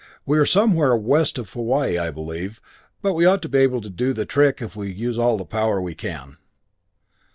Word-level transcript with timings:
We 0.25 0.39
are 0.39 0.47
somewhere 0.47 0.95
west 0.95 1.37
of 1.37 1.53
Hawaii, 1.53 1.99
I 1.99 2.09
believe, 2.09 2.59
but 3.03 3.13
we 3.13 3.27
ought 3.27 3.43
to 3.43 3.49
be 3.49 3.59
able 3.59 3.81
to 3.81 3.89
do 3.91 4.13
the 4.13 4.25
trick 4.25 4.59
if 4.59 4.75
we 4.75 4.91
use 4.91 5.19
all 5.19 5.37
the 5.37 5.45
power 5.45 5.79
we 5.79 5.93
can." 5.93 6.37